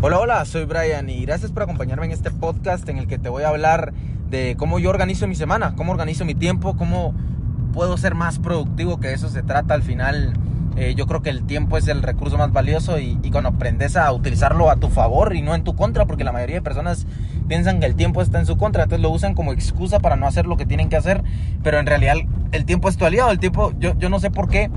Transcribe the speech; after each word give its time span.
Hola, 0.00 0.20
hola, 0.20 0.44
soy 0.44 0.64
Brian 0.64 1.10
y 1.10 1.24
gracias 1.24 1.50
por 1.50 1.64
acompañarme 1.64 2.06
en 2.06 2.12
este 2.12 2.30
podcast 2.30 2.88
en 2.88 2.98
el 2.98 3.08
que 3.08 3.18
te 3.18 3.28
voy 3.28 3.42
a 3.42 3.48
hablar 3.48 3.92
de 4.30 4.54
cómo 4.56 4.78
yo 4.78 4.90
organizo 4.90 5.26
mi 5.26 5.34
semana, 5.34 5.74
cómo 5.74 5.90
organizo 5.90 6.24
mi 6.24 6.36
tiempo, 6.36 6.76
cómo 6.76 7.14
puedo 7.72 7.96
ser 7.96 8.14
más 8.14 8.38
productivo, 8.38 9.00
que 9.00 9.12
eso 9.12 9.28
se 9.28 9.42
trata 9.42 9.74
al 9.74 9.82
final. 9.82 10.34
Eh, 10.76 10.94
yo 10.96 11.08
creo 11.08 11.20
que 11.20 11.30
el 11.30 11.42
tiempo 11.42 11.76
es 11.76 11.88
el 11.88 12.04
recurso 12.04 12.38
más 12.38 12.52
valioso 12.52 13.00
y, 13.00 13.18
y, 13.24 13.30
cuando 13.32 13.48
aprendes 13.48 13.96
a 13.96 14.12
utilizarlo 14.12 14.70
a 14.70 14.76
tu 14.76 14.88
favor 14.88 15.34
y 15.34 15.42
no 15.42 15.56
en 15.56 15.64
tu 15.64 15.74
contra, 15.74 16.06
porque 16.06 16.22
la 16.22 16.30
mayoría 16.30 16.54
de 16.54 16.62
personas 16.62 17.04
piensan 17.48 17.80
que 17.80 17.86
el 17.86 17.96
tiempo 17.96 18.22
está 18.22 18.38
en 18.38 18.46
su 18.46 18.56
contra, 18.56 18.84
entonces 18.84 19.02
lo 19.02 19.10
usan 19.10 19.34
como 19.34 19.52
excusa 19.52 19.98
para 19.98 20.14
no 20.14 20.28
hacer 20.28 20.46
lo 20.46 20.56
que 20.56 20.64
tienen 20.64 20.90
que 20.90 20.96
hacer, 20.96 21.24
pero 21.64 21.80
en 21.80 21.86
realidad 21.86 22.14
el 22.52 22.64
tiempo 22.66 22.88
es 22.88 22.96
tu 22.96 23.04
aliado, 23.04 23.32
el 23.32 23.40
tiempo, 23.40 23.72
yo, 23.80 23.98
yo 23.98 24.08
no 24.10 24.20
sé 24.20 24.30
por 24.30 24.48
qué 24.48 24.70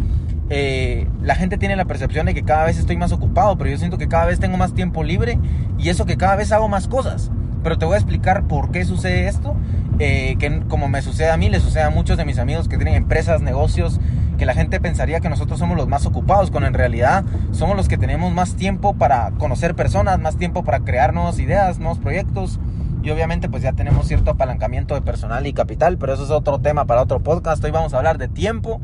eh, 0.54 1.08
la 1.22 1.36
gente 1.36 1.58
tiene 1.58 1.78
la 1.78 1.86
percepción 1.86 2.26
de 2.26 2.34
que 2.34 2.44
cada 2.44 2.66
vez 2.66 2.78
estoy 2.78 2.98
más 2.98 3.14
ocupado, 3.14 3.58
pero 3.58 3.70
yo 3.70 3.78
siento 3.78 3.98
que 3.98 4.10
cada 4.10 4.26
vez 4.26 4.38
tengo 4.38 4.58
más 4.58 4.74
tiempo 4.74 5.02
libre 5.02 5.40
y 5.80 5.88
eso 5.88 6.05
que 6.05 6.18
cada 6.18 6.36
vez 6.36 6.52
hago 6.52 6.68
más 6.68 6.90
cosas. 6.90 7.32
Pero 7.64 7.77
te 7.77 7.86
voy 7.86 7.94
a 7.94 7.98
explicar 7.98 8.44
por 8.48 8.70
qué 8.70 8.84
sucede 8.84 9.29
esto, 9.29 9.55
eh, 9.99 10.35
que 10.40 10.60
como 10.68 10.90
me 10.90 11.02
sucede 11.02 11.32
a 11.32 11.38
mí, 11.38 11.49
le 11.49 11.62
sucede 11.62 11.84
a 11.84 11.90
muchos 11.90 12.18
de 12.18 12.26
mis 12.26 12.38
amigos 12.38 12.68
que 12.68 12.76
tienen 12.76 12.96
empresas, 12.96 13.41
negocios, 13.41 14.02
que 14.38 14.46
la 14.46 14.54
gente 14.54 14.82
pensaría 14.82 15.22
que 15.22 15.29
nosotros 15.29 15.57
somos 15.57 15.77
los 15.77 15.88
más 15.88 16.05
ocupados, 16.05 16.52
cuando 16.52 16.68
en 16.68 16.74
realidad 16.74 17.24
somos 17.54 17.77
los 17.77 17.88
que 17.88 17.98
tenemos 17.98 18.34
más 18.34 18.55
tiempo 18.55 18.94
para 18.94 19.32
conocer 19.38 19.74
personas, 19.74 20.20
más 20.20 20.35
tiempo 20.35 20.66
para 20.66 20.82
crear 20.82 21.13
nuevas 21.13 21.40
ideas, 21.40 21.79
nuevos 21.79 21.99
proyectos. 21.99 22.60
Y 23.04 23.10
obviamente 23.10 23.48
pues 23.48 23.63
ya 23.63 23.72
tenemos 23.72 24.05
cierto 24.05 24.32
apalancamiento 24.32 24.96
de 24.96 25.02
personal 25.02 25.48
y 25.48 25.54
capital, 25.54 25.98
pero 25.98 26.13
eso 26.13 26.26
es 26.26 26.29
otro 26.29 26.60
tema 26.60 26.84
para 26.85 27.02
otro 27.02 27.22
podcast. 27.22 27.63
Hoy 27.63 27.72
vamos 27.72 27.94
a 27.94 27.98
hablar 27.98 28.18
de 28.18 28.27
tiempo 28.27 28.82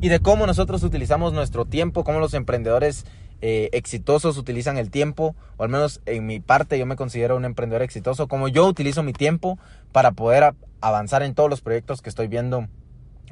y 0.00 0.08
de 0.08 0.20
cómo 0.20 0.46
nosotros 0.46 0.82
utilizamos 0.82 1.32
nuestro 1.32 1.64
tiempo, 1.64 2.04
cómo 2.04 2.20
los 2.20 2.34
emprendedores 2.34 3.04
eh, 3.42 3.70
exitosos 3.72 4.36
utilizan 4.36 4.78
el 4.78 4.90
tiempo, 4.90 5.34
o 5.56 5.62
al 5.62 5.68
menos 5.68 6.00
en 6.06 6.26
mi 6.26 6.40
parte 6.40 6.78
yo 6.78 6.86
me 6.86 6.96
considero 6.96 7.36
un 7.36 7.44
emprendedor 7.44 7.82
exitoso, 7.82 8.28
cómo 8.28 8.48
yo 8.48 8.66
utilizo 8.66 9.02
mi 9.02 9.12
tiempo 9.12 9.58
para 9.92 10.12
poder 10.12 10.54
avanzar 10.80 11.22
en 11.22 11.34
todos 11.34 11.50
los 11.50 11.60
proyectos 11.60 12.02
que 12.02 12.08
estoy 12.08 12.28
viendo 12.28 12.68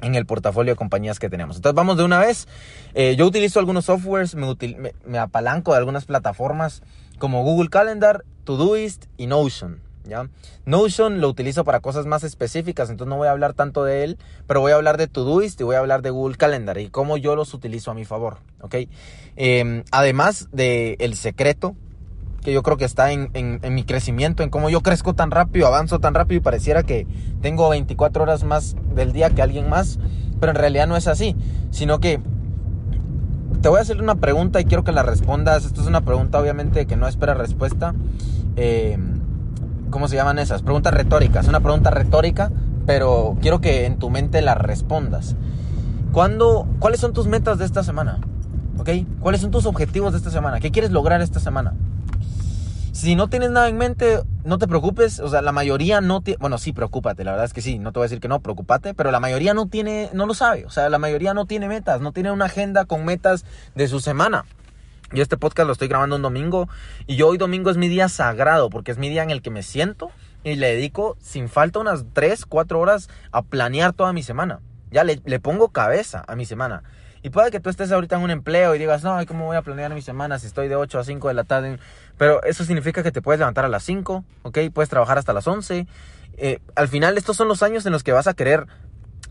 en 0.01 0.15
el 0.15 0.25
portafolio 0.25 0.73
de 0.73 0.77
compañías 0.77 1.19
que 1.19 1.29
tenemos. 1.29 1.57
Entonces 1.57 1.75
vamos 1.75 1.97
de 1.97 2.03
una 2.03 2.19
vez. 2.19 2.47
Eh, 2.93 3.15
yo 3.17 3.25
utilizo 3.25 3.59
algunos 3.59 3.85
softwares, 3.85 4.35
me, 4.35 4.47
me, 4.77 4.93
me 5.05 5.17
apalanco 5.17 5.71
de 5.71 5.77
algunas 5.79 6.05
plataformas 6.05 6.83
como 7.17 7.43
Google 7.43 7.69
Calendar, 7.69 8.23
Todoist 8.45 9.05
y 9.17 9.27
Notion. 9.27 9.88
Notion 10.65 11.21
lo 11.21 11.29
utilizo 11.29 11.63
para 11.63 11.79
cosas 11.79 12.05
más 12.05 12.23
específicas, 12.23 12.89
entonces 12.89 13.09
no 13.09 13.17
voy 13.17 13.27
a 13.27 13.31
hablar 13.31 13.53
tanto 13.53 13.83
de 13.83 14.03
él, 14.03 14.17
pero 14.47 14.61
voy 14.61 14.71
a 14.71 14.75
hablar 14.75 14.97
de 14.97 15.07
Todoist 15.07 15.59
y 15.61 15.63
voy 15.63 15.75
a 15.75 15.79
hablar 15.79 16.01
de 16.01 16.09
Google 16.09 16.37
Calendar 16.37 16.77
y 16.77 16.89
cómo 16.89 17.17
yo 17.17 17.35
los 17.35 17.53
utilizo 17.53 17.91
a 17.91 17.93
mi 17.93 18.05
favor, 18.05 18.37
¿ok? 18.61 18.75
Eh, 19.35 19.83
además 19.91 20.49
de 20.51 20.95
el 20.99 21.15
secreto, 21.15 21.75
que 22.41 22.53
yo 22.53 22.63
creo 22.63 22.77
que 22.77 22.85
está 22.85 23.11
en, 23.11 23.29
en, 23.33 23.73
mi 23.73 23.83
crecimiento, 23.83 24.43
en 24.43 24.49
cómo 24.49 24.69
yo 24.69 24.81
crezco 24.81 25.13
tan 25.13 25.31
rápido, 25.31 25.67
avanzo 25.67 25.99
tan 25.99 26.13
rápido 26.13 26.37
y 26.37 26.41
pareciera 26.41 26.83
que 26.83 27.05
tengo 27.41 27.67
24 27.69 28.23
horas 28.23 28.43
más 28.43 28.75
del 28.95 29.11
día 29.11 29.29
que 29.29 29.41
alguien 29.41 29.69
más, 29.69 29.99
pero 30.39 30.51
en 30.51 30.55
realidad 30.55 30.87
no 30.87 30.95
es 30.95 31.07
así, 31.07 31.35
sino 31.71 31.99
que 31.99 32.21
te 33.61 33.67
voy 33.67 33.79
a 33.79 33.81
hacer 33.81 34.01
una 34.01 34.15
pregunta 34.15 34.61
y 34.61 34.65
quiero 34.65 34.83
que 34.83 34.91
la 34.91 35.03
respondas. 35.03 35.65
Esto 35.65 35.81
es 35.81 35.87
una 35.87 36.01
pregunta 36.01 36.39
obviamente 36.39 36.85
que 36.85 36.95
no 36.95 37.07
espera 37.07 37.33
respuesta. 37.33 37.93
Eh, 38.55 38.97
¿Cómo 39.89 40.07
se 40.07 40.15
llaman 40.15 40.37
esas? 40.37 40.61
Preguntas 40.61 40.93
retóricas. 40.93 41.47
Una 41.47 41.61
pregunta 41.61 41.89
retórica, 41.89 42.51
pero 42.85 43.37
quiero 43.41 43.59
que 43.59 43.85
en 43.85 43.97
tu 43.97 44.09
mente 44.09 44.41
la 44.41 44.53
respondas. 44.55 45.35
¿Cuándo, 46.11 46.67
¿Cuáles 46.79 46.99
son 46.99 47.13
tus 47.13 47.27
metas 47.27 47.57
de 47.57 47.65
esta 47.65 47.83
semana? 47.83 48.19
¿Ok? 48.77 48.89
¿Cuáles 49.19 49.41
son 49.41 49.51
tus 49.51 49.65
objetivos 49.65 50.11
de 50.11 50.19
esta 50.19 50.29
semana? 50.29 50.59
¿Qué 50.59 50.71
quieres 50.71 50.91
lograr 50.91 51.21
esta 51.21 51.39
semana? 51.39 51.73
Si 52.91 53.15
no 53.15 53.29
tienes 53.29 53.49
nada 53.49 53.67
en 53.67 53.77
mente, 53.77 54.21
no 54.43 54.57
te 54.57 54.67
preocupes. 54.67 55.19
O 55.21 55.29
sea, 55.29 55.41
la 55.41 55.51
mayoría 55.51 56.01
no 56.01 56.21
tiene... 56.21 56.37
Bueno, 56.39 56.57
sí, 56.57 56.73
preocúpate. 56.73 57.23
La 57.23 57.31
verdad 57.31 57.45
es 57.45 57.53
que 57.53 57.61
sí. 57.61 57.79
No 57.79 57.91
te 57.91 57.99
voy 57.99 58.05
a 58.05 58.09
decir 58.09 58.19
que 58.19 58.27
no, 58.27 58.41
preocúpate. 58.41 58.93
Pero 58.93 59.09
la 59.09 59.19
mayoría 59.19 59.53
no 59.53 59.67
tiene... 59.67 60.09
No 60.13 60.25
lo 60.25 60.33
sabe. 60.33 60.65
O 60.65 60.69
sea, 60.69 60.89
la 60.89 60.99
mayoría 60.99 61.33
no 61.33 61.45
tiene 61.45 61.67
metas. 61.67 62.01
No 62.01 62.11
tiene 62.11 62.31
una 62.31 62.45
agenda 62.45 62.85
con 62.85 63.05
metas 63.05 63.45
de 63.75 63.87
su 63.87 64.01
semana. 64.01 64.45
Yo 65.11 65.23
este 65.23 65.37
podcast 65.37 65.65
lo 65.65 65.73
estoy 65.73 65.87
grabando 65.87 66.17
un 66.17 66.21
domingo 66.21 66.69
y 67.07 67.15
yo 67.15 67.27
hoy 67.27 67.39
domingo 67.39 67.71
es 67.71 67.77
mi 67.77 67.87
día 67.87 68.09
sagrado 68.09 68.69
porque 68.69 68.91
es 68.91 68.99
mi 68.99 69.09
día 69.09 69.23
en 69.23 69.31
el 69.31 69.41
que 69.41 69.49
me 69.49 69.63
siento 69.63 70.11
y 70.43 70.55
le 70.55 70.67
dedico 70.67 71.17
sin 71.19 71.49
falta 71.49 71.79
unas 71.79 72.05
3, 72.13 72.45
4 72.45 72.79
horas 72.79 73.09
a 73.31 73.41
planear 73.41 73.93
toda 73.93 74.13
mi 74.13 74.21
semana. 74.21 74.59
Ya 74.91 75.03
le, 75.03 75.19
le 75.25 75.39
pongo 75.39 75.69
cabeza 75.69 76.23
a 76.27 76.35
mi 76.35 76.45
semana. 76.45 76.83
Y 77.23 77.31
puede 77.31 77.49
que 77.49 77.59
tú 77.59 77.69
estés 77.69 77.91
ahorita 77.91 78.17
en 78.17 78.21
un 78.21 78.29
empleo 78.29 78.75
y 78.75 78.79
digas, 78.79 79.03
no, 79.03 79.17
¿cómo 79.25 79.47
voy 79.47 79.57
a 79.57 79.63
planear 79.63 79.93
mi 79.95 80.01
semana 80.01 80.37
si 80.37 80.45
estoy 80.45 80.67
de 80.67 80.75
8 80.75 80.99
a 80.99 81.03
5 81.03 81.27
de 81.27 81.33
la 81.33 81.43
tarde? 81.43 81.79
Pero 82.17 82.43
eso 82.43 82.63
significa 82.63 83.01
que 83.01 83.11
te 83.11 83.21
puedes 83.21 83.39
levantar 83.39 83.65
a 83.65 83.67
las 83.67 83.83
5, 83.83 84.23
¿ok? 84.43 84.57
Puedes 84.71 84.89
trabajar 84.89 85.17
hasta 85.17 85.33
las 85.33 85.47
11. 85.47 85.87
Eh, 86.37 86.59
al 86.75 86.87
final 86.87 87.17
estos 87.17 87.35
son 87.35 87.47
los 87.47 87.63
años 87.63 87.85
en 87.85 87.91
los 87.91 88.03
que 88.03 88.13
vas 88.13 88.27
a 88.27 88.35
querer 88.35 88.67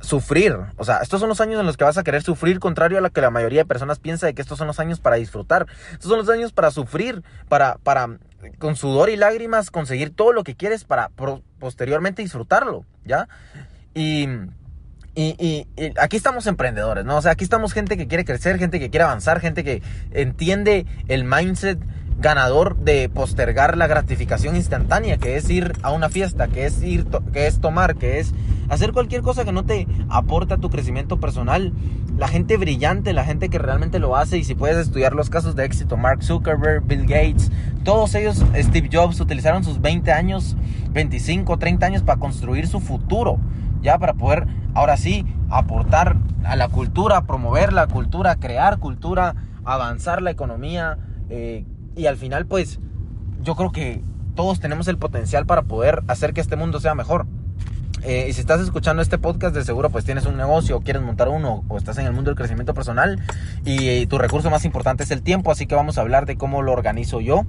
sufrir. 0.01 0.57
O 0.77 0.85
sea, 0.85 0.99
estos 0.99 1.21
son 1.21 1.29
los 1.29 1.41
años 1.41 1.61
en 1.61 1.67
los 1.67 1.77
que 1.77 1.85
vas 1.85 1.99
a 1.99 2.05
querer 2.05 2.23
sufrir, 2.23 2.61
contrario 2.61 2.99
a 2.99 3.01
lo 3.01 3.11
que 3.11 3.21
la 3.21 3.31
mayoría 3.31 3.61
de 3.61 3.67
personas 3.67 3.99
piensa 3.99 4.27
de 4.27 4.35
que 4.35 4.43
estos 4.43 4.59
son 4.59 4.67
los 4.67 4.81
años 4.81 5.01
para 5.01 5.17
disfrutar. 5.17 5.67
Estos 5.93 6.09
son 6.09 6.19
los 6.19 6.29
años 6.29 6.53
para 6.53 6.71
sufrir, 6.71 7.23
para, 7.49 7.77
para 7.83 8.19
con 8.59 8.77
sudor 8.77 9.11
y 9.11 9.17
lágrimas 9.17 9.71
conseguir 9.71 10.11
todo 10.15 10.33
lo 10.33 10.45
que 10.45 10.55
quieres 10.55 10.85
para 10.85 11.11
posteriormente 11.59 12.23
disfrutarlo, 12.23 12.85
¿ya? 13.05 13.29
Y, 13.95 14.29
y, 15.15 15.35
y, 15.39 15.67
y, 15.77 15.93
aquí 15.99 16.17
estamos 16.17 16.47
emprendedores, 16.47 17.05
¿no? 17.05 17.17
O 17.17 17.23
sea, 17.23 17.33
aquí 17.33 17.43
estamos 17.43 17.73
gente 17.73 17.97
que 17.97 18.07
quiere 18.07 18.25
crecer, 18.25 18.59
gente 18.59 18.79
que 18.79 18.91
quiere 18.91 19.05
avanzar, 19.05 19.41
gente 19.41 19.65
que 19.65 19.83
entiende 20.13 20.87
el 21.09 21.25
mindset 21.25 21.79
ganador 22.19 22.77
de 22.77 23.09
postergar 23.09 23.77
la 23.77 23.87
gratificación 23.87 24.57
instantánea, 24.57 25.19
que 25.19 25.37
es 25.37 25.49
ir 25.51 25.75
a 25.83 25.93
una 25.93 26.09
fiesta, 26.09 26.49
que 26.49 26.67
es 26.67 26.83
ir, 26.83 27.07
que 27.33 27.47
es 27.47 27.61
tomar, 27.61 27.97
que 27.97 28.19
es 28.19 28.35
hacer 28.69 28.93
cualquier 28.93 29.23
cosa 29.23 29.45
que 29.45 29.53
no 29.53 29.65
te 29.65 29.87
aporta 30.09 30.59
tu 30.59 30.69
crecimiento 30.69 31.21
personal. 31.21 31.73
La 32.17 32.27
gente 32.27 32.57
brillante, 32.57 33.13
la 33.13 33.25
gente 33.25 33.49
que 33.49 33.59
realmente 33.59 34.01
lo 34.01 34.17
hace, 34.17 34.39
y 34.39 34.45
si 34.45 34.57
puedes 34.57 34.77
estudiar 34.79 35.15
los 35.15 35.31
casos 35.31 35.55
de 35.55 35.65
éxito, 35.65 35.97
Mark 35.97 36.25
Zuckerberg, 36.25 36.83
Bill 36.85 37.03
Gates, 37.03 37.53
todos 37.85 38.15
ellos, 38.17 38.45
Steve 38.57 38.91
Jobs, 38.93 39.21
utilizaron 39.21 39.63
sus 39.63 39.81
20 39.81 40.11
años, 40.11 40.57
25, 40.91 41.59
30 41.59 41.87
años 41.87 42.03
para 42.03 42.19
construir 42.19 42.67
su 42.67 42.81
futuro, 42.81 43.39
ya 43.81 43.99
para 43.99 44.15
poder, 44.15 44.49
ahora 44.75 44.97
sí, 44.97 45.25
aportar 45.49 46.17
a 46.45 46.57
la 46.57 46.69
cultura, 46.69 47.23
promover 47.23 47.73
la 47.73 47.87
cultura, 47.87 48.35
crear 48.35 48.79
cultura, 48.79 49.37
avanzar 49.65 50.21
la 50.21 50.33
economía, 50.33 50.99
eh, 51.31 51.65
y 51.99 52.07
al 52.07 52.17
final 52.17 52.47
pues 52.47 52.79
yo 53.43 53.55
creo 53.57 53.73
que 53.73 54.03
todos 54.35 54.61
tenemos 54.61 54.89
el 54.89 54.99
potencial 54.99 55.47
para 55.47 55.63
poder 55.63 56.03
hacer 56.07 56.33
que 56.33 56.41
este 56.41 56.57
mundo 56.57 56.81
sea 56.81 56.95
mejor. 56.95 57.27
Eh, 58.05 58.27
y 58.29 58.33
si 58.33 58.41
estás 58.41 58.61
escuchando 58.61 59.03
este 59.03 59.19
podcast, 59.19 59.55
de 59.55 59.65
seguro 59.65 59.91
pues 59.91 60.05
tienes 60.05 60.25
un 60.25 60.37
negocio, 60.37 60.77
o 60.77 60.81
quieres 60.81 61.03
montar 61.03 61.29
uno, 61.29 61.65
o 61.69 61.77
estás 61.77 61.99
en 61.99 62.07
el 62.07 62.13
mundo 62.13 62.31
del 62.31 62.37
crecimiento 62.37 62.73
personal 62.73 63.21
y, 63.65 63.89
y 63.89 64.07
tu 64.07 64.19
recurso 64.19 64.49
más 64.51 64.65
importante 64.65 65.03
es 65.03 65.11
el 65.11 65.23
tiempo, 65.23 65.51
así 65.51 65.67
que 65.67 65.75
vamos 65.75 65.99
a 65.99 66.03
hablar 66.03 66.25
de 66.25 66.37
cómo 66.37 66.63
lo 66.63 66.73
organizo 66.73 67.21
yo. 67.21 67.45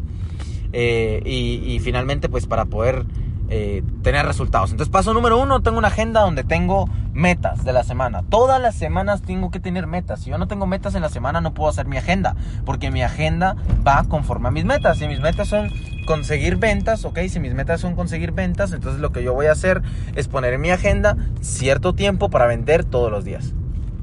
Eh, 0.72 1.22
y, 1.26 1.80
finalmente 1.80 2.30
pues 2.30 2.46
para 2.46 2.66
poder 2.66 3.06
eh, 3.50 3.84
tener 4.04 4.26
resultados. 4.26 4.72
Entonces, 4.72 4.92
paso 4.92 5.14
número 5.14 5.40
uno, 5.40 5.62
tengo 5.62 5.80
una 5.80 5.88
agenda 5.88 6.22
donde 6.22 6.44
tengo 6.44 6.88
metas 7.14 7.64
de 7.64 7.74
la 7.74 7.84
semana. 7.84 8.22
Todas 8.30 8.62
las 8.62 8.76
semanas 8.76 9.24
tengo 9.24 9.50
que 9.50 9.60
tener 9.60 9.88
metas. 9.88 10.22
Si 10.22 10.30
yo 10.30 10.38
no 10.38 10.48
tengo 10.48 10.68
metas 10.68 10.94
en 10.94 11.02
la 11.02 11.10
semana, 11.10 11.42
no 11.42 11.54
puedo 11.54 11.70
hacer 11.70 11.88
mi 11.88 11.98
agenda, 11.98 12.36
porque 12.66 12.92
mi 12.92 13.02
agenda 13.02 13.56
va 13.86 14.04
conforme 14.04 14.50
a 14.50 14.52
mis 14.52 14.66
metas. 14.66 15.00
Si 15.00 15.08
mis 15.08 15.20
metas 15.20 15.48
son 15.48 15.72
conseguir 16.06 16.58
ventas, 16.58 17.06
ok, 17.06 17.20
si 17.28 17.40
mis 17.40 17.54
metas 17.54 17.82
son 17.82 17.96
conseguir 17.96 18.32
ventas, 18.32 18.72
entonces 18.72 19.02
lo 19.02 19.12
que 19.12 19.24
yo 19.24 19.34
voy 19.34 19.48
a 19.48 19.52
hacer 19.52 19.82
es 20.16 20.28
poner 20.28 20.54
en 20.54 20.62
mi 20.62 20.70
agenda 20.70 21.18
cierto 21.42 21.94
tiempo 21.94 22.30
para 22.30 22.46
vender 22.46 22.84
todos 22.84 23.12
los 23.12 23.26
días. 23.26 23.54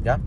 ¿Ya? 0.05 0.19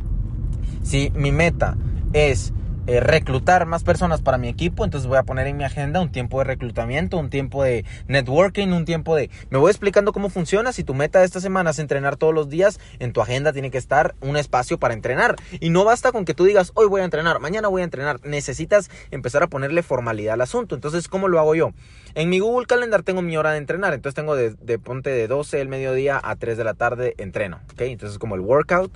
Si 0.81 1.11
mi 1.15 1.31
meta 1.31 1.75
es 2.13 2.53
eh, 2.87 2.99
reclutar 2.99 3.65
más 3.65 3.83
personas 3.83 4.21
para 4.21 4.37
mi 4.37 4.47
equipo, 4.47 4.83
entonces 4.83 5.07
voy 5.07 5.17
a 5.17 5.23
poner 5.23 5.47
en 5.47 5.57
mi 5.57 5.63
agenda 5.63 6.01
un 6.01 6.11
tiempo 6.11 6.39
de 6.39 6.45
reclutamiento, 6.45 7.17
un 7.17 7.29
tiempo 7.29 7.63
de 7.63 7.85
networking, 8.07 8.69
un 8.69 8.85
tiempo 8.85 9.15
de... 9.15 9.29
Me 9.49 9.57
voy 9.57 9.69
explicando 9.69 10.11
cómo 10.11 10.29
funciona. 10.29 10.71
Si 10.71 10.83
tu 10.83 10.93
meta 10.93 11.19
de 11.19 11.25
esta 11.25 11.39
semana 11.39 11.69
es 11.69 11.79
entrenar 11.79 12.15
todos 12.15 12.33
los 12.33 12.49
días, 12.49 12.79
en 12.99 13.13
tu 13.13 13.21
agenda 13.21 13.53
tiene 13.53 13.71
que 13.71 13.77
estar 13.77 14.15
un 14.21 14.37
espacio 14.37 14.79
para 14.79 14.93
entrenar. 14.93 15.35
Y 15.59 15.69
no 15.69 15.83
basta 15.83 16.11
con 16.11 16.25
que 16.25 16.33
tú 16.33 16.45
digas, 16.45 16.71
hoy 16.75 16.87
voy 16.87 17.01
a 17.01 17.05
entrenar, 17.05 17.39
mañana 17.39 17.67
voy 17.67 17.81
a 17.81 17.85
entrenar. 17.85 18.19
Necesitas 18.23 18.89
empezar 19.11 19.43
a 19.43 19.47
ponerle 19.47 19.83
formalidad 19.83 20.33
al 20.33 20.41
asunto. 20.41 20.75
Entonces, 20.75 21.07
¿cómo 21.07 21.27
lo 21.27 21.39
hago 21.39 21.55
yo? 21.55 21.71
En 22.15 22.29
mi 22.29 22.39
Google 22.39 22.65
Calendar 22.65 23.03
tengo 23.03 23.21
mi 23.21 23.37
hora 23.37 23.51
de 23.51 23.57
entrenar. 23.57 23.93
Entonces 23.93 24.15
tengo 24.15 24.35
de, 24.35 24.79
ponte 24.79 25.09
de 25.09 25.27
12 25.27 25.57
del 25.57 25.67
mediodía 25.67 26.19
a 26.23 26.35
3 26.35 26.57
de 26.57 26.63
la 26.63 26.73
tarde 26.73 27.15
entreno. 27.17 27.59
¿Ok? 27.73 27.81
Entonces 27.81 28.13
es 28.13 28.19
como 28.19 28.35
el 28.35 28.41
workout. 28.41 28.91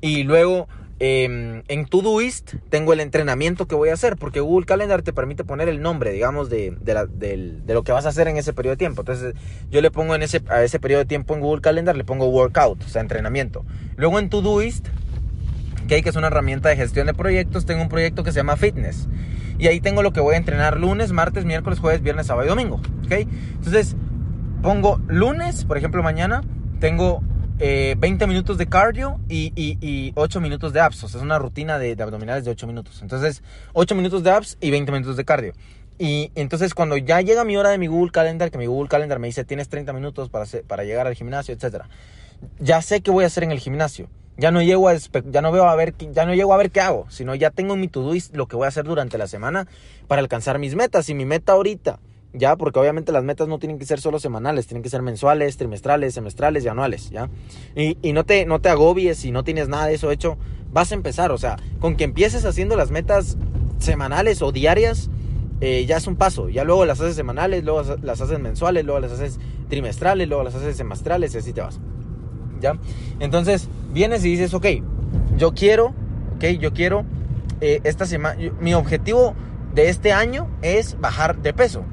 Y 0.00 0.24
luego 0.24 0.68
Em, 1.00 1.62
en 1.68 1.86
Todoist 1.86 2.54
tengo 2.70 2.92
el 2.92 2.98
entrenamiento 2.98 3.66
que 3.66 3.76
voy 3.76 3.90
a 3.90 3.94
hacer, 3.94 4.16
porque 4.16 4.40
Google 4.40 4.66
Calendar 4.66 5.02
te 5.02 5.12
permite 5.12 5.44
poner 5.44 5.68
el 5.68 5.80
nombre, 5.80 6.10
digamos, 6.10 6.50
de, 6.50 6.76
lo 7.66 7.84
que 7.84 7.92
vas 7.92 8.06
a 8.06 8.08
hacer 8.08 8.26
en 8.26 8.36
ese 8.36 8.52
periodo 8.52 8.72
de 8.72 8.78
tiempo. 8.78 9.02
Entonces, 9.02 9.34
yo 9.70 9.80
le 9.80 9.90
pongo 9.90 10.14
en 10.16 10.22
ese, 10.22 10.42
a 10.48 10.62
ese 10.62 10.80
periodo 10.80 11.00
de 11.00 11.06
tiempo 11.06 11.34
en 11.34 11.40
Google 11.40 11.60
Calendar, 11.60 11.96
le 11.96 12.04
pongo 12.04 12.28
workout, 12.28 12.82
o 12.82 12.88
sea, 12.88 13.00
entrenamiento. 13.00 13.64
Luego 13.96 14.18
en 14.18 14.28
Todoist, 14.28 14.88
que 15.86 16.02
es 16.04 16.16
una 16.16 16.26
herramienta 16.26 16.68
de 16.68 16.76
gestión 16.76 17.06
de 17.06 17.14
proyectos, 17.14 17.64
tengo 17.64 17.82
un 17.82 17.88
proyecto 17.88 18.24
que 18.24 18.32
se 18.32 18.40
llama 18.40 18.56
Fitness. 18.56 19.08
Y 19.58 19.68
ahí 19.68 19.80
tengo 19.80 20.02
lo 20.02 20.12
que 20.12 20.20
voy 20.20 20.34
a 20.34 20.38
entrenar 20.38 20.78
lunes, 20.78 21.12
martes, 21.12 21.44
miércoles, 21.44 21.78
jueves, 21.78 22.02
viernes, 22.02 22.26
sábado 22.26 22.46
y 22.46 22.48
domingo. 22.48 22.80
¿Ok? 23.04 23.12
Entonces, 23.12 23.96
pongo 24.62 25.00
lunes, 25.08 25.64
por 25.64 25.78
ejemplo, 25.78 26.02
mañana, 26.02 26.42
tengo 26.80 27.22
20 27.58 28.24
eh, 28.24 28.26
minutos 28.28 28.56
de 28.56 28.66
cardio 28.66 29.18
y, 29.28 29.52
y, 29.56 30.12
8 30.14 30.40
minutos 30.40 30.72
de 30.72 30.80
abs. 30.80 31.02
O 31.02 31.08
sea, 31.08 31.18
es 31.18 31.24
una 31.24 31.38
rutina 31.38 31.78
de, 31.78 31.96
abdominales 32.00 32.44
de 32.44 32.52
8 32.52 32.66
minutos. 32.66 33.00
Entonces, 33.02 33.42
8 33.72 33.94
minutos 33.94 34.22
de 34.22 34.30
abs 34.30 34.58
y 34.60 34.70
20 34.70 34.92
minutos 34.92 35.16
de 35.16 35.24
cardio. 35.24 35.54
Y 35.98 36.30
entonces 36.36 36.74
cuando 36.74 36.96
ya 36.96 37.20
llega 37.20 37.44
mi 37.44 37.56
hora 37.56 37.70
de 37.70 37.78
mi 37.78 37.88
Google 37.88 38.12
Calendar, 38.12 38.52
que 38.52 38.58
mi 38.58 38.66
Google 38.66 38.88
Calendar 38.88 39.18
me 39.18 39.26
dice 39.26 39.44
tienes 39.44 39.68
30 39.68 39.92
minutos 39.92 40.28
para, 40.28 40.46
para 40.68 40.84
llegar 40.84 41.08
al 41.08 41.14
gimnasio, 41.14 41.54
etc. 41.54 41.86
Ya 42.60 42.80
sé 42.82 43.00
qué 43.00 43.10
voy 43.10 43.24
a 43.24 43.26
hacer 43.26 43.42
en 43.42 43.50
el 43.50 43.58
gimnasio. 43.58 44.08
Ya 44.36 44.52
no 44.52 44.62
llego 44.62 44.88
a 44.88 44.94
ya 44.94 45.42
no 45.42 45.50
veo 45.50 45.68
a 45.68 45.74
ver 45.74 45.94
ya 45.98 46.24
no 46.24 46.34
llego 46.34 46.54
a 46.54 46.56
ver 46.56 46.70
qué 46.70 46.80
hago, 46.80 47.06
sino 47.10 47.34
ya 47.34 47.50
tengo 47.50 47.74
en 47.74 47.80
mi 47.80 47.88
to-do 47.88 48.14
lo 48.34 48.46
que 48.46 48.54
voy 48.54 48.66
a 48.66 48.68
hacer 48.68 48.84
durante 48.84 49.18
la 49.18 49.26
semana 49.26 49.66
para 50.06 50.20
alcanzar 50.20 50.60
mis 50.60 50.76
metas 50.76 51.08
y 51.08 51.14
mi 51.14 51.24
meta 51.24 51.54
ahorita 51.54 51.98
¿ya? 52.32 52.56
Porque 52.56 52.78
obviamente 52.78 53.12
las 53.12 53.24
metas 53.24 53.48
no 53.48 53.58
tienen 53.58 53.78
que 53.78 53.86
ser 53.86 54.00
solo 54.00 54.18
semanales, 54.18 54.66
tienen 54.66 54.82
que 54.82 54.90
ser 54.90 55.02
mensuales, 55.02 55.56
trimestrales, 55.56 56.14
semestrales 56.14 56.64
y 56.64 56.68
anuales, 56.68 57.10
¿ya? 57.10 57.28
Y, 57.74 58.12
no, 58.12 58.24
te, 58.24 58.46
no 58.46 58.60
te 58.60 58.68
agobies 58.68 59.18
si 59.18 59.30
no 59.30 59.44
tienes 59.44 59.68
nada 59.68 59.86
de 59.86 59.94
eso 59.94 60.10
hecho, 60.10 60.36
vas 60.72 60.92
a 60.92 60.94
empezar, 60.94 61.32
o 61.32 61.38
sea, 61.38 61.56
con 61.80 61.96
que 61.96 62.04
empieces 62.04 62.44
haciendo 62.44 62.76
las 62.76 62.90
metas 62.90 63.36
semanales 63.78 64.42
o 64.42 64.52
diarias, 64.52 65.10
eh, 65.60 65.86
ya 65.86 65.96
es 65.96 66.06
un 66.06 66.16
paso, 66.16 66.48
ya 66.48 66.64
luego 66.64 66.84
las 66.84 67.00
haces 67.00 67.16
semanales, 67.16 67.64
luego 67.64 67.82
las 68.02 68.20
haces 68.20 68.38
mensuales, 68.38 68.84
luego 68.84 69.00
las 69.00 69.12
haces 69.12 69.38
trimestrales, 69.68 70.28
luego 70.28 70.44
las 70.44 70.54
haces 70.54 70.76
semestrales 70.76 71.34
y 71.34 71.38
así 71.38 71.52
te 71.52 71.60
vas, 71.62 71.80
¿ya? 72.60 72.78
Entonces, 73.18 73.68
vienes 73.92 74.24
y 74.24 74.30
dices, 74.30 74.54
ok, 74.54 74.66
yo 75.36 75.54
quiero, 75.54 75.94
ok, 76.36 76.44
yo 76.60 76.72
quiero, 76.72 77.04
eh, 77.60 77.80
esta 77.84 78.06
semana, 78.06 78.38
mi 78.60 78.74
objetivo 78.74 79.34
de 79.74 79.88
este 79.88 80.12
año 80.12 80.48
es 80.62 80.98
bajar 81.00 81.38
de 81.38 81.52
peso, 81.52 81.84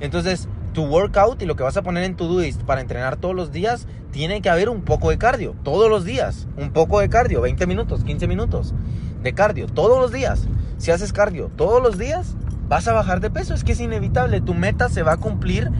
Entonces, 0.00 0.48
tu 0.72 0.84
workout 0.84 1.42
y 1.42 1.46
lo 1.46 1.56
que 1.56 1.62
vas 1.62 1.76
a 1.76 1.82
poner 1.82 2.04
en 2.04 2.16
tu 2.16 2.26
Doist 2.26 2.62
para 2.62 2.80
entrenar 2.80 3.16
todos 3.16 3.34
los 3.34 3.52
días, 3.52 3.86
tiene 4.10 4.40
que 4.40 4.50
haber 4.50 4.68
un 4.68 4.82
poco 4.82 5.10
de 5.10 5.18
cardio, 5.18 5.54
todos 5.62 5.88
los 5.88 6.04
días, 6.04 6.46
un 6.56 6.70
poco 6.70 7.00
de 7.00 7.08
cardio, 7.08 7.40
20 7.40 7.66
minutos, 7.66 8.04
15 8.04 8.26
minutos 8.26 8.74
de 9.22 9.32
cardio, 9.34 9.66
todos 9.66 9.98
los 9.98 10.12
días. 10.12 10.48
Si 10.78 10.90
haces 10.90 11.12
cardio 11.12 11.50
todos 11.56 11.82
los 11.82 11.98
días, 11.98 12.36
vas 12.68 12.88
a 12.88 12.92
bajar 12.92 13.20
de 13.20 13.30
peso, 13.30 13.54
es 13.54 13.64
que 13.64 13.72
es 13.72 13.80
inevitable, 13.80 14.40
tu 14.40 14.54
meta 14.54 14.88
se 14.88 15.02
va 15.02 15.12
a 15.12 15.16
cumplir 15.16 15.70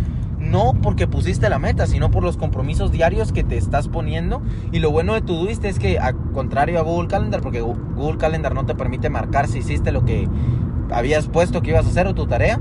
no 0.40 0.72
porque 0.82 1.06
pusiste 1.06 1.49
la 1.49 1.58
meta, 1.58 1.87
sino 1.87 2.11
por 2.11 2.25
los 2.25 2.37
compromisos 2.37 2.90
diarios 2.90 3.31
que 3.31 3.44
te 3.44 3.56
estás 3.56 3.88
poniendo. 3.88 4.43
Y 4.72 4.78
lo 4.78 4.90
bueno 4.90 5.14
de 5.14 5.20
Todoist 5.20 5.64
es 5.64 5.78
que, 5.78 5.99
a 5.99 6.14
contrario 6.14 6.78
a 6.78 6.82
Google 6.82 7.08
Calendar, 7.08 7.43
porque 7.43 7.61
Google 7.61 8.19
Calendar 8.19 8.55
no 8.55 8.64
te 8.64 8.75
permite 8.75 9.11
marcar 9.11 9.49
si 9.49 9.58
hiciste 9.58 9.93
lo 9.93 10.05
que 10.05 10.28
habías 10.90 11.28
puesto 11.28 11.61
que 11.62 11.70
ibas 11.70 11.87
a 11.87 11.90
hacer 11.90 12.06
o 12.06 12.14
tu 12.14 12.26
tarea, 12.26 12.58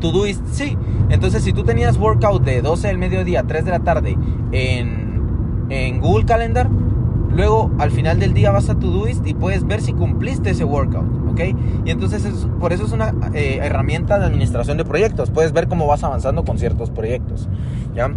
Todoist, 0.00 0.44
sí. 0.50 0.76
Entonces, 1.10 1.42
si 1.42 1.52
tú 1.52 1.64
tenías 1.64 1.96
workout 1.96 2.42
de 2.42 2.62
12 2.62 2.88
del 2.88 2.98
mediodía 2.98 3.44
3 3.44 3.64
de 3.64 3.70
la 3.70 3.80
tarde 3.80 4.16
en, 4.50 5.66
en 5.70 6.00
Google 6.00 6.26
Calendar, 6.26 6.68
luego 7.30 7.70
al 7.78 7.90
final 7.90 8.18
del 8.18 8.34
día 8.34 8.50
vas 8.50 8.68
a 8.68 8.78
Todoist 8.78 9.26
y 9.26 9.34
puedes 9.34 9.66
ver 9.66 9.80
si 9.80 9.92
cumpliste 9.92 10.50
ese 10.50 10.64
workout, 10.64 11.30
¿ok? 11.30 11.40
Y 11.84 11.90
entonces, 11.90 12.46
por 12.60 12.72
eso 12.72 12.84
es 12.84 12.92
una 12.92 13.14
eh, 13.34 13.60
herramienta 13.62 14.18
de 14.18 14.26
administración 14.26 14.76
de 14.76 14.84
proyectos. 14.84 15.30
Puedes 15.30 15.52
ver 15.52 15.68
cómo 15.68 15.86
vas 15.86 16.02
avanzando 16.04 16.44
con 16.44 16.58
ciertos 16.58 16.90
proyectos, 16.90 17.48
¿ya? 17.94 18.12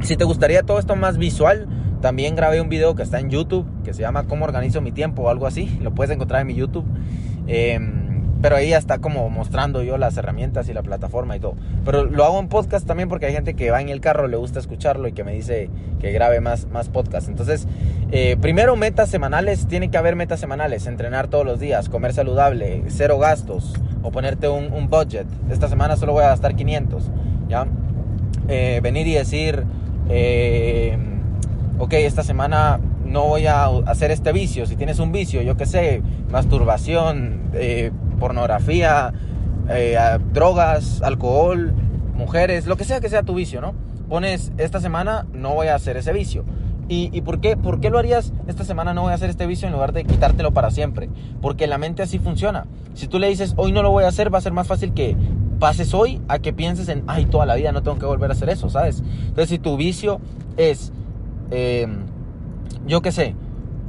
Si 0.00 0.16
te 0.16 0.24
gustaría 0.24 0.62
todo 0.62 0.78
esto 0.78 0.96
más 0.96 1.18
visual, 1.18 1.66
también 2.00 2.36
grabé 2.36 2.60
un 2.60 2.68
video 2.68 2.94
que 2.94 3.02
está 3.02 3.18
en 3.18 3.30
YouTube, 3.30 3.66
que 3.84 3.92
se 3.92 4.02
llama 4.02 4.24
Cómo 4.24 4.44
organizo 4.44 4.80
mi 4.80 4.92
tiempo 4.92 5.22
o 5.22 5.28
algo 5.28 5.46
así. 5.46 5.78
Lo 5.82 5.94
puedes 5.94 6.14
encontrar 6.14 6.42
en 6.42 6.46
mi 6.46 6.54
YouTube. 6.54 6.84
Eh, 7.46 7.78
pero 8.40 8.56
ahí 8.56 8.70
ya 8.70 8.78
está 8.78 8.98
como 8.98 9.28
mostrando 9.30 9.82
yo 9.82 9.98
las 9.98 10.16
herramientas 10.16 10.68
y 10.68 10.74
la 10.74 10.82
plataforma 10.82 11.36
y 11.36 11.40
todo. 11.40 11.54
Pero 11.84 12.04
lo 12.04 12.24
hago 12.24 12.38
en 12.38 12.48
podcast 12.48 12.86
también 12.86 13.08
porque 13.08 13.26
hay 13.26 13.32
gente 13.32 13.54
que 13.54 13.70
va 13.70 13.80
en 13.80 13.88
el 13.88 14.00
carro, 14.00 14.28
le 14.28 14.36
gusta 14.36 14.58
escucharlo 14.58 15.08
y 15.08 15.12
que 15.12 15.24
me 15.24 15.32
dice 15.32 15.70
que 16.00 16.12
grabe 16.12 16.40
más, 16.40 16.66
más 16.68 16.88
podcast. 16.88 17.28
Entonces, 17.28 17.66
eh, 18.12 18.36
primero 18.40 18.76
metas 18.76 19.08
semanales, 19.08 19.66
tiene 19.66 19.90
que 19.90 19.98
haber 19.98 20.16
metas 20.16 20.40
semanales, 20.40 20.86
entrenar 20.86 21.28
todos 21.28 21.44
los 21.44 21.58
días, 21.58 21.88
comer 21.88 22.12
saludable, 22.12 22.84
cero 22.88 23.18
gastos 23.18 23.74
o 24.02 24.10
ponerte 24.10 24.48
un, 24.48 24.88
budget. 24.88 25.26
Esta 25.50 25.68
semana 25.68 25.96
solo 25.96 26.12
voy 26.12 26.24
a 26.24 26.28
gastar 26.28 26.54
500, 26.54 27.10
¿ya? 27.48 27.66
Eh, 28.48 28.80
venir 28.82 29.06
y 29.06 29.14
decir, 29.14 29.64
eh, 30.08 30.96
ok, 31.78 31.92
esta 31.94 32.22
semana 32.22 32.80
no 33.04 33.24
voy 33.24 33.46
a 33.46 33.66
hacer 33.86 34.10
este 34.10 34.32
vicio. 34.32 34.66
Si 34.66 34.76
tienes 34.76 34.98
un 34.98 35.12
vicio, 35.12 35.42
yo 35.42 35.56
qué 35.56 35.66
sé, 35.66 36.02
masturbación, 36.30 37.50
eh, 37.54 37.90
pornografía, 38.18 39.12
eh, 39.68 39.96
drogas, 40.32 41.02
alcohol, 41.02 41.72
mujeres, 42.14 42.66
lo 42.66 42.76
que 42.76 42.84
sea 42.84 43.00
que 43.00 43.08
sea 43.08 43.22
tu 43.22 43.34
vicio, 43.34 43.60
¿no? 43.60 43.74
Pones, 44.08 44.52
esta 44.58 44.80
semana 44.80 45.26
no 45.32 45.54
voy 45.54 45.68
a 45.68 45.74
hacer 45.74 45.96
ese 45.96 46.12
vicio. 46.12 46.44
¿Y, 46.88 47.10
y 47.12 47.20
por, 47.20 47.40
qué, 47.40 47.56
por 47.56 47.80
qué 47.80 47.90
lo 47.90 47.98
harías 47.98 48.32
esta 48.46 48.64
semana 48.64 48.94
no 48.94 49.02
voy 49.02 49.12
a 49.12 49.14
hacer 49.14 49.28
este 49.28 49.46
vicio 49.46 49.66
en 49.68 49.74
lugar 49.74 49.92
de 49.92 50.04
quitártelo 50.04 50.52
para 50.52 50.70
siempre? 50.70 51.10
Porque 51.42 51.66
la 51.66 51.76
mente 51.76 52.02
así 52.02 52.18
funciona. 52.18 52.66
Si 52.94 53.08
tú 53.08 53.18
le 53.18 53.28
dices, 53.28 53.52
hoy 53.56 53.72
no 53.72 53.82
lo 53.82 53.90
voy 53.90 54.04
a 54.04 54.08
hacer, 54.08 54.32
va 54.32 54.38
a 54.38 54.40
ser 54.40 54.52
más 54.52 54.66
fácil 54.66 54.94
que 54.94 55.14
pases 55.58 55.92
hoy 55.92 56.22
a 56.28 56.38
que 56.38 56.54
pienses 56.54 56.88
en, 56.88 57.04
ay, 57.06 57.26
toda 57.26 57.44
la 57.44 57.56
vida 57.56 57.72
no 57.72 57.82
tengo 57.82 57.98
que 57.98 58.06
volver 58.06 58.30
a 58.30 58.32
hacer 58.32 58.48
eso, 58.48 58.70
¿sabes? 58.70 59.02
Entonces, 59.20 59.50
si 59.50 59.58
tu 59.58 59.76
vicio 59.76 60.20
es, 60.56 60.92
em, 61.50 62.06
yo 62.86 63.02
qué 63.02 63.12
sé, 63.12 63.34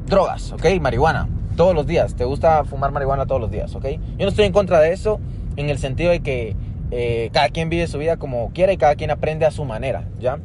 drogas, 0.07 0.51
¿ok? 0.51 0.65
Marihuana 0.81 1.29
todos 1.59 1.75
los 1.75 1.85
días. 1.85 2.15
Te 2.15 2.23
gusta 2.23 2.63
fumar 2.63 2.93
marihuana 2.93 3.25
todos 3.25 3.41
los 3.41 3.51
días, 3.51 3.75
¿ok? 3.75 3.85
Yo 4.17 4.23
no 4.23 4.29
estoy 4.29 4.45
en 4.45 4.53
contra 4.53 4.79
de 4.79 4.93
eso 4.93 5.19
en 5.57 5.69
el 5.69 5.77
sentido 5.77 6.09
de 6.09 6.21
que 6.21 6.55
eh, 6.89 7.29
cada 7.33 7.49
quien 7.49 7.67
vive 7.67 7.85
su 7.87 7.97
vida 7.97 8.15
como 8.15 8.49
quiera 8.53 8.71
y 8.71 8.77
cada 8.77 8.95
quien 8.95 9.11
aprende 9.11 9.45
a 9.45 9.51
su 9.51 9.65
manera, 9.65 10.05
¿ya? 10.21 10.39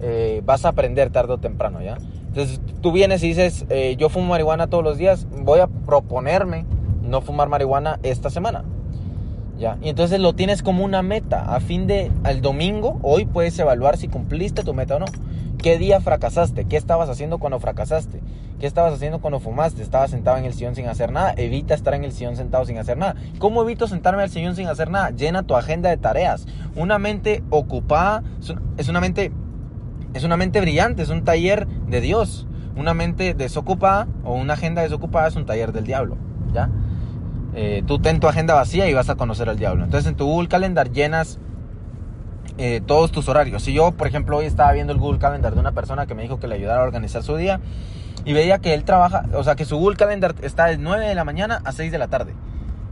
Eh, 0.00 0.42
vas 0.44 0.64
a 0.64 0.70
aprender 0.70 1.10
tarde 1.10 1.34
o 1.34 1.38
temprano, 1.38 1.82
¿ya? 1.82 1.98
Entonces 2.26 2.60
tú 2.80 2.90
vienes 2.90 3.22
y 3.22 3.28
dices, 3.28 3.64
eh, 3.68 3.94
yo 3.96 4.08
fumo 4.08 4.26
marihuana 4.26 4.66
todos 4.66 4.82
los 4.82 4.98
días, 4.98 5.28
voy 5.30 5.60
a 5.60 5.68
proponerme 5.68 6.64
no 7.00 7.20
fumar 7.20 7.48
marihuana 7.48 8.00
esta 8.02 8.28
semana. 8.28 8.64
¿Ya? 9.60 9.78
Y 9.80 9.88
entonces 9.88 10.18
lo 10.18 10.34
tienes 10.34 10.62
como 10.62 10.84
una 10.84 11.00
meta. 11.00 11.54
A 11.54 11.60
fin 11.60 11.86
de, 11.86 12.10
al 12.24 12.42
domingo, 12.42 12.98
hoy 13.02 13.24
puedes 13.24 13.56
evaluar 13.58 13.96
si 13.96 14.08
cumpliste 14.08 14.64
tu 14.64 14.74
meta 14.74 14.96
o 14.96 14.98
no. 14.98 15.06
¿Qué 15.66 15.78
día 15.78 16.00
fracasaste? 16.00 16.66
¿Qué 16.66 16.76
estabas 16.76 17.08
haciendo 17.08 17.38
cuando 17.38 17.58
fracasaste? 17.58 18.22
¿Qué 18.60 18.68
estabas 18.68 18.94
haciendo 18.94 19.20
cuando 19.20 19.40
fumaste? 19.40 19.82
¿Estabas 19.82 20.12
sentado 20.12 20.36
en 20.36 20.44
el 20.44 20.54
sillón 20.54 20.76
sin 20.76 20.86
hacer 20.86 21.10
nada? 21.10 21.34
Evita 21.36 21.74
estar 21.74 21.92
en 21.94 22.04
el 22.04 22.12
sillón 22.12 22.36
sentado 22.36 22.64
sin 22.66 22.78
hacer 22.78 22.96
nada. 22.96 23.16
¿Cómo 23.40 23.64
evito 23.64 23.88
sentarme 23.88 24.22
al 24.22 24.30
sillón 24.30 24.54
sin 24.54 24.68
hacer 24.68 24.92
nada? 24.92 25.10
Llena 25.10 25.42
tu 25.42 25.56
agenda 25.56 25.90
de 25.90 25.96
tareas. 25.96 26.46
Una 26.76 27.00
mente 27.00 27.42
ocupada 27.50 28.22
es 28.76 28.88
una 28.88 29.00
mente, 29.00 29.32
es 30.14 30.22
una 30.22 30.36
mente 30.36 30.60
brillante, 30.60 31.02
es 31.02 31.08
un 31.08 31.24
taller 31.24 31.66
de 31.66 32.00
Dios. 32.00 32.46
Una 32.76 32.94
mente 32.94 33.34
desocupada 33.34 34.06
o 34.22 34.34
una 34.34 34.52
agenda 34.52 34.82
desocupada 34.82 35.26
es 35.26 35.34
un 35.34 35.46
taller 35.46 35.72
del 35.72 35.82
diablo. 35.82 36.16
¿Ya? 36.54 36.70
Eh, 37.56 37.82
tú 37.88 37.98
ten 37.98 38.20
tu 38.20 38.28
agenda 38.28 38.54
vacía 38.54 38.88
y 38.88 38.94
vas 38.94 39.10
a 39.10 39.16
conocer 39.16 39.48
al 39.48 39.58
diablo. 39.58 39.82
Entonces 39.82 40.08
en 40.08 40.16
tu 40.16 40.26
Google 40.26 40.46
Calendar 40.46 40.92
llenas 40.92 41.40
eh, 42.58 42.80
todos 42.86 43.12
tus 43.12 43.28
horarios. 43.28 43.62
Si 43.62 43.72
yo, 43.72 43.92
por 43.92 44.06
ejemplo, 44.06 44.38
hoy 44.38 44.46
estaba 44.46 44.72
viendo 44.72 44.92
el 44.92 44.98
Google 44.98 45.18
Calendar 45.18 45.54
de 45.54 45.60
una 45.60 45.72
persona 45.72 46.06
que 46.06 46.14
me 46.14 46.22
dijo 46.22 46.40
que 46.40 46.48
le 46.48 46.54
ayudara 46.54 46.80
a 46.80 46.84
organizar 46.84 47.22
su 47.22 47.36
día 47.36 47.60
y 48.24 48.32
veía 48.32 48.58
que 48.58 48.74
él 48.74 48.84
trabaja, 48.84 49.24
o 49.34 49.44
sea, 49.44 49.56
que 49.56 49.64
su 49.64 49.76
Google 49.76 49.96
Calendar 49.96 50.34
está 50.42 50.66
de 50.66 50.78
9 50.78 51.06
de 51.06 51.14
la 51.14 51.24
mañana 51.24 51.60
a 51.64 51.72
6 51.72 51.92
de 51.92 51.98
la 51.98 52.08
tarde. 52.08 52.34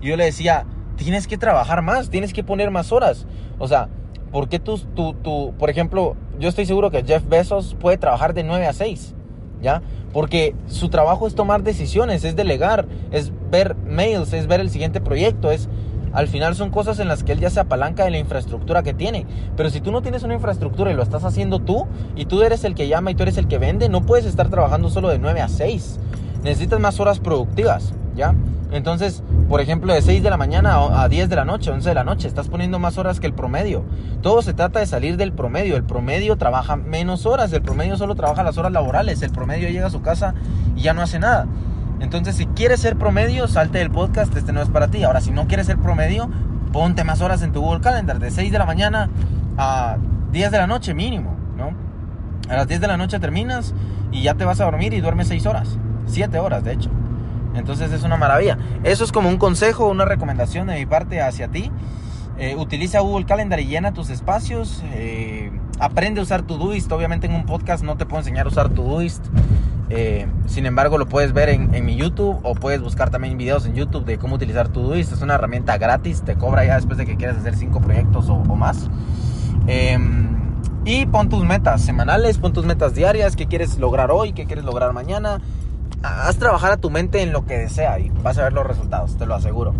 Y 0.00 0.08
yo 0.08 0.16
le 0.16 0.24
decía, 0.24 0.66
tienes 0.96 1.26
que 1.26 1.38
trabajar 1.38 1.82
más, 1.82 2.10
tienes 2.10 2.32
que 2.32 2.44
poner 2.44 2.70
más 2.70 2.92
horas. 2.92 3.26
O 3.58 3.66
sea, 3.66 3.88
¿por 4.30 4.48
qué 4.48 4.58
tú, 4.58 4.78
tú, 4.78 5.14
tú, 5.14 5.54
por 5.58 5.70
ejemplo, 5.70 6.16
yo 6.38 6.48
estoy 6.48 6.66
seguro 6.66 6.90
que 6.90 7.02
Jeff 7.02 7.26
Bezos 7.26 7.74
puede 7.80 7.96
trabajar 7.96 8.34
de 8.34 8.44
9 8.44 8.66
a 8.66 8.72
6, 8.72 9.14
¿ya? 9.62 9.82
Porque 10.12 10.54
su 10.66 10.88
trabajo 10.90 11.26
es 11.26 11.34
tomar 11.34 11.62
decisiones, 11.62 12.24
es 12.24 12.36
delegar, 12.36 12.86
es 13.10 13.32
ver 13.50 13.74
mails, 13.76 14.32
es 14.32 14.46
ver 14.46 14.60
el 14.60 14.70
siguiente 14.70 15.00
proyecto, 15.00 15.50
es 15.50 15.68
al 16.14 16.28
final 16.28 16.54
son 16.54 16.70
cosas 16.70 17.00
en 17.00 17.08
las 17.08 17.24
que 17.24 17.32
él 17.32 17.40
ya 17.40 17.50
se 17.50 17.60
apalanca 17.60 18.04
de 18.04 18.10
la 18.10 18.18
infraestructura 18.18 18.82
que 18.82 18.94
tiene. 18.94 19.26
Pero 19.56 19.68
si 19.68 19.80
tú 19.80 19.90
no 19.92 20.00
tienes 20.00 20.22
una 20.22 20.34
infraestructura 20.34 20.92
y 20.92 20.94
lo 20.94 21.02
estás 21.02 21.24
haciendo 21.24 21.58
tú, 21.58 21.86
y 22.16 22.26
tú 22.26 22.42
eres 22.42 22.64
el 22.64 22.74
que 22.74 22.88
llama 22.88 23.10
y 23.10 23.14
tú 23.14 23.24
eres 23.24 23.36
el 23.36 23.48
que 23.48 23.58
vende, 23.58 23.88
no 23.88 24.02
puedes 24.02 24.24
estar 24.24 24.48
trabajando 24.48 24.90
solo 24.90 25.08
de 25.08 25.18
9 25.18 25.40
a 25.40 25.48
6. 25.48 25.98
Necesitas 26.44 26.78
más 26.78 27.00
horas 27.00 27.18
productivas, 27.18 27.92
¿ya? 28.14 28.34
Entonces, 28.70 29.22
por 29.48 29.60
ejemplo, 29.60 29.92
de 29.92 30.02
6 30.02 30.22
de 30.22 30.30
la 30.30 30.36
mañana 30.36 31.02
a 31.02 31.08
10 31.08 31.28
de 31.28 31.36
la 31.36 31.44
noche, 31.44 31.70
11 31.70 31.88
de 31.88 31.94
la 31.94 32.04
noche, 32.04 32.26
estás 32.26 32.48
poniendo 32.48 32.78
más 32.78 32.98
horas 32.98 33.20
que 33.20 33.26
el 33.26 33.32
promedio. 33.32 33.84
Todo 34.20 34.42
se 34.42 34.52
trata 34.52 34.80
de 34.80 34.86
salir 34.86 35.16
del 35.16 35.32
promedio. 35.32 35.76
El 35.76 35.84
promedio 35.84 36.36
trabaja 36.36 36.76
menos 36.76 37.24
horas, 37.24 37.52
el 37.52 37.62
promedio 37.62 37.96
solo 37.96 38.14
trabaja 38.14 38.42
las 38.42 38.58
horas 38.58 38.72
laborales, 38.72 39.22
el 39.22 39.30
promedio 39.30 39.68
llega 39.68 39.86
a 39.86 39.90
su 39.90 40.02
casa 40.02 40.34
y 40.76 40.82
ya 40.82 40.92
no 40.92 41.02
hace 41.02 41.18
nada. 41.18 41.46
Entonces, 42.00 42.36
si 42.36 42.46
quieres 42.46 42.80
ser 42.80 42.96
promedio, 42.96 43.48
salte 43.48 43.78
del 43.78 43.90
podcast, 43.90 44.36
este 44.36 44.52
no 44.52 44.60
es 44.60 44.68
para 44.68 44.88
ti. 44.88 45.02
Ahora, 45.04 45.20
si 45.20 45.30
no 45.30 45.46
quieres 45.46 45.66
ser 45.66 45.78
promedio, 45.78 46.28
ponte 46.72 47.04
más 47.04 47.20
horas 47.20 47.42
en 47.42 47.52
tu 47.52 47.60
Google 47.60 47.80
Calendar, 47.80 48.18
de 48.18 48.30
6 48.30 48.50
de 48.50 48.58
la 48.58 48.66
mañana 48.66 49.08
a 49.56 49.96
10 50.32 50.50
de 50.50 50.58
la 50.58 50.66
noche 50.66 50.92
mínimo, 50.92 51.36
¿no? 51.56 51.72
A 52.48 52.56
las 52.56 52.68
10 52.68 52.80
de 52.80 52.88
la 52.88 52.96
noche 52.96 53.18
terminas 53.20 53.74
y 54.10 54.22
ya 54.22 54.34
te 54.34 54.44
vas 54.44 54.60
a 54.60 54.64
dormir 54.64 54.92
y 54.92 55.00
duermes 55.00 55.28
6 55.28 55.46
horas, 55.46 55.78
7 56.06 56.38
horas 56.38 56.64
de 56.64 56.72
hecho. 56.72 56.90
Entonces 57.54 57.92
es 57.92 58.02
una 58.02 58.16
maravilla. 58.16 58.58
Eso 58.82 59.04
es 59.04 59.12
como 59.12 59.28
un 59.28 59.36
consejo, 59.36 59.86
una 59.88 60.04
recomendación 60.04 60.66
de 60.66 60.74
mi 60.74 60.86
parte 60.86 61.22
hacia 61.22 61.48
ti. 61.48 61.70
Eh, 62.36 62.56
utiliza 62.56 62.98
Google 63.00 63.26
Calendar 63.26 63.60
y 63.60 63.66
llena 63.66 63.92
tus 63.92 64.10
espacios. 64.10 64.82
Eh, 64.92 65.52
aprende 65.78 66.20
a 66.20 66.24
usar 66.24 66.42
Todoist. 66.42 66.90
Obviamente 66.90 67.26
en 67.26 67.34
un 67.34 67.46
podcast 67.46 67.84
no 67.84 67.96
te 67.96 68.06
puedo 68.06 68.18
enseñar 68.20 68.46
a 68.46 68.48
usar 68.48 68.70
Todoist. 68.70 69.24
Eh, 69.96 70.26
sin 70.46 70.66
embargo, 70.66 70.98
lo 70.98 71.06
puedes 71.06 71.32
ver 71.32 71.48
en, 71.50 71.84
mi 71.84 71.94
YouTube 71.94 72.40
o 72.42 72.56
puedes 72.56 72.82
buscar 72.82 73.10
también 73.10 73.38
videos 73.38 73.64
en 73.64 73.74
YouTube 73.74 74.04
de 74.04 74.18
cómo 74.18 74.34
utilizar 74.34 74.68
Todoist. 74.68 75.12
Es 75.12 75.22
una 75.22 75.34
herramienta 75.34 75.78
gratis, 75.78 76.22
te 76.22 76.34
cobra 76.34 76.64
ya 76.64 76.74
después 76.74 76.98
de 76.98 77.06
que 77.06 77.16
quieras 77.16 77.36
hacer 77.36 77.54
5 77.54 77.80
proyectos 77.80 78.28
o, 78.28 78.38
más. 78.38 78.90
Em, 79.68 80.36
y 80.84 81.06
pon 81.06 81.28
tus 81.28 81.44
metas 81.44 81.80
semanales, 81.80 82.38
pon 82.38 82.52
tus 82.52 82.66
metas 82.66 82.94
diarias, 82.94 83.36
qué 83.36 83.46
quieres 83.46 83.78
lograr 83.78 84.10
hoy, 84.10 84.32
qué 84.32 84.46
quieres 84.46 84.64
lograr 84.64 84.92
mañana. 84.92 85.40
Haz 86.02 86.38
trabajar 86.38 86.72
a 86.72 86.76
tu 86.76 86.90
mente 86.90 87.22
en 87.22 87.32
lo 87.32 87.46
que 87.46 87.56
desea 87.56 88.00
y 88.00 88.10
vas 88.20 88.36
a 88.38 88.42
ver 88.42 88.52
los 88.52 88.66
resultados, 88.66 89.16
te 89.16 89.26
lo 89.26 89.36
aseguro. 89.36 89.74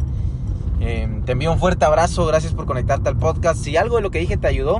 Em, 0.79 1.23
te 1.23 1.33
envío 1.33 1.51
un 1.51 1.59
fuerte 1.59 1.87
abrazo, 1.87 2.25
gracias 2.25 2.53
por 2.53 2.67
conectarte 2.67 3.09
al 3.09 3.17
podcast. 3.17 3.59
Si 3.59 3.77
algo 3.77 3.97
de 3.97 4.03
lo 4.03 4.13
que 4.13 4.21
dije 4.21 4.37
te 4.37 4.47
ayudó, 4.47 4.79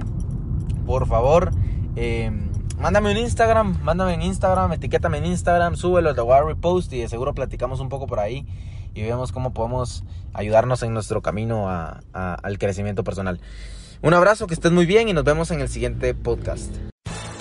por 0.87 1.09
favor, 1.09 1.51
eh, 1.97 2.31
mándame 2.79 3.13
un 3.13 3.19
Instagram, 3.19 3.79
mándame 3.83 4.15
en 4.15 4.23
Instagram, 4.23 4.73
etiquétame 4.73 5.19
en 5.19 5.27
Instagram, 5.27 5.77
súbelo, 5.77 6.15
te 6.15 6.21
voy 6.21 6.37
a 6.37 6.43
repost 6.43 6.93
y 6.93 7.01
de 7.01 7.09
seguro 7.09 7.35
platicamos 7.35 7.81
un 7.81 7.89
poco 7.89 8.07
por 8.07 8.21
ahí 8.21 8.47
y 8.95 9.03
vemos 9.03 9.33
cómo 9.33 9.53
podemos 9.53 10.05
ayudarnos 10.33 10.83
en 10.83 10.95
nuestro 10.95 11.23
camino 11.23 11.69
al 11.69 12.59
crecimiento 12.59 13.05
personal. 13.05 13.41
Un 14.03 14.15
abrazo, 14.15 14.47
que 14.47 14.55
estés 14.55 14.73
muy 14.73 14.87
bien 14.87 15.09
y 15.09 15.13
nos 15.13 15.25
vemos 15.25 15.51
en 15.51 15.61
el 15.61 15.69
siguiente 15.69 16.15
podcast. 16.15 16.94